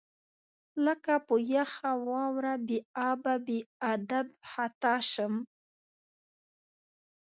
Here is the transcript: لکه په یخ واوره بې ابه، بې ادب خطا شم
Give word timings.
لکه 0.85 1.13
په 1.27 1.35
یخ 1.53 1.71
واوره 2.07 2.53
بې 2.67 2.79
ابه، 3.09 3.33
بې 3.45 3.59
ادب 3.93 4.27
خطا 4.49 4.95
شم 5.11 5.33